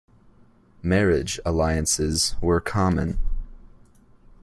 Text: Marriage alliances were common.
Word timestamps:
Marriage 0.81 1.39
alliances 1.45 2.35
were 2.41 2.59
common. 2.59 3.19